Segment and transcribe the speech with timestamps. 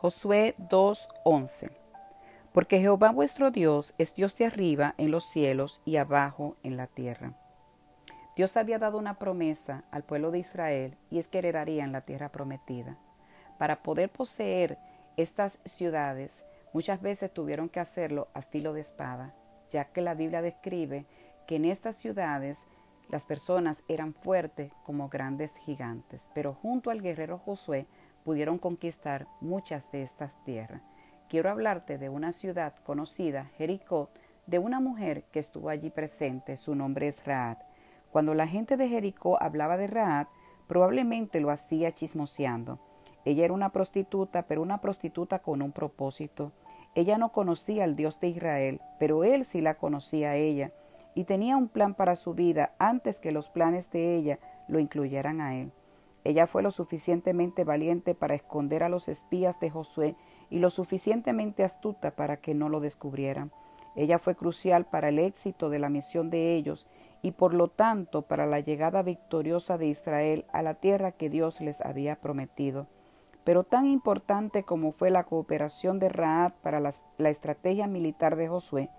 [0.00, 1.72] Josué 2:11
[2.52, 6.86] Porque Jehová vuestro Dios es Dios de arriba en los cielos y abajo en la
[6.86, 7.32] tierra.
[8.36, 12.28] Dios había dado una promesa al pueblo de Israel y es que heredarían la tierra
[12.28, 12.96] prometida.
[13.58, 14.78] Para poder poseer
[15.16, 19.34] estas ciudades, muchas veces tuvieron que hacerlo a filo de espada,
[19.68, 21.06] ya que la Biblia describe
[21.48, 22.60] que en estas ciudades
[23.08, 27.88] las personas eran fuertes como grandes gigantes, pero junto al guerrero Josué
[28.28, 30.82] pudieron conquistar muchas de estas tierras.
[31.30, 34.10] Quiero hablarte de una ciudad conocida, Jericó,
[34.44, 36.58] de una mujer que estuvo allí presente.
[36.58, 37.56] Su nombre es Raad.
[38.12, 40.26] Cuando la gente de Jericó hablaba de Raad,
[40.66, 42.78] probablemente lo hacía chismoseando.
[43.24, 46.52] Ella era una prostituta, pero una prostituta con un propósito.
[46.94, 50.70] Ella no conocía al Dios de Israel, pero él sí la conocía a ella,
[51.14, 55.40] y tenía un plan para su vida antes que los planes de ella lo incluyeran
[55.40, 55.72] a él.
[56.24, 60.16] Ella fue lo suficientemente valiente para esconder a los espías de Josué
[60.50, 63.50] y lo suficientemente astuta para que no lo descubrieran.
[63.94, 66.86] Ella fue crucial para el éxito de la misión de ellos
[67.22, 71.60] y por lo tanto para la llegada victoriosa de Israel a la tierra que Dios
[71.60, 72.86] les había prometido.
[73.44, 76.92] Pero tan importante como fue la cooperación de Raad para la,
[77.30, 78.90] estrategia militar de Josué,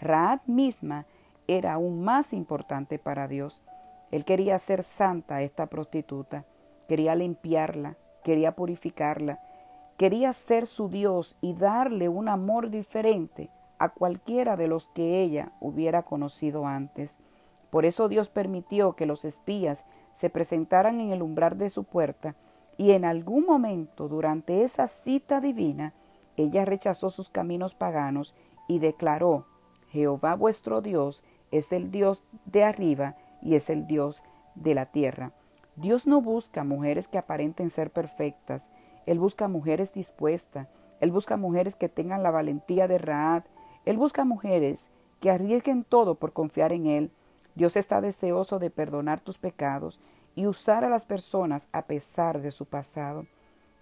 [0.00, 1.06] Raad misma
[1.46, 3.62] era aún más importante para Dios.
[4.10, 6.46] Él quería hacer santa a esta prostituta
[6.88, 9.40] quería limpiarla, quería purificarla,
[9.96, 15.52] quería ser su Dios y darle un amor diferente a cualquiera de los que ella
[15.60, 17.16] hubiera conocido antes.
[17.70, 22.34] Por eso Dios permitió que los espías se presentaran en el umbral de su puerta
[22.76, 25.92] y en algún momento durante esa cita divina
[26.36, 28.34] ella rechazó sus caminos paganos
[28.68, 29.46] y declaró
[29.90, 34.22] Jehová vuestro Dios es el Dios de arriba y es el Dios
[34.54, 35.32] de la tierra.
[35.80, 38.68] Dios no busca mujeres que aparenten ser perfectas,
[39.06, 40.66] Él busca mujeres dispuestas,
[40.98, 43.44] Él busca mujeres que tengan la valentía de Raad,
[43.84, 44.88] Él busca mujeres
[45.20, 47.10] que arriesguen todo por confiar en Él.
[47.54, 50.00] Dios está deseoso de perdonar tus pecados
[50.34, 53.26] y usar a las personas a pesar de su pasado.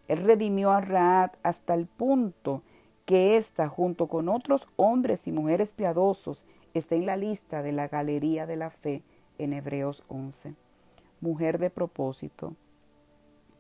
[0.07, 2.61] Él redimió a Raad hasta el punto
[3.07, 6.45] que ésta, junto con otros hombres y mujeres piadosos,
[6.75, 9.03] está en la lista de la Galería de la Fe
[9.39, 10.66] en Hebreos 11
[11.21, 12.55] mujer de propósito,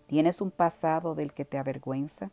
[0.06, 2.30] ¿tienes un pasado del que te avergüenza?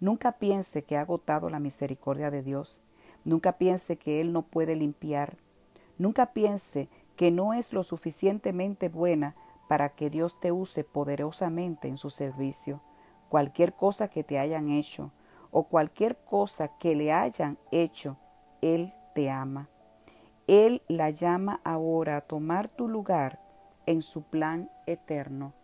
[0.00, 2.78] Nunca piense que ha agotado la misericordia de Dios.
[3.24, 5.38] Nunca piense que Él no puede limpiar.
[5.98, 9.34] Nunca piense que no es lo suficientemente buena
[9.68, 12.82] para que Dios te use poderosamente en su servicio.
[13.28, 15.10] Cualquier cosa que te hayan hecho
[15.50, 18.16] o cualquier cosa que le hayan hecho,
[18.60, 19.68] Él te ama.
[20.46, 23.40] Él la llama ahora a tomar tu lugar
[23.86, 25.54] en su plan eterno,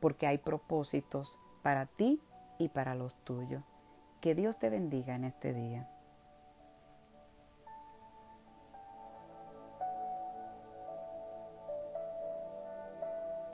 [0.00, 2.20] porque hay propósitos para ti
[2.58, 3.62] y para los tuyos.
[4.20, 5.88] Que Dios te bendiga en este día.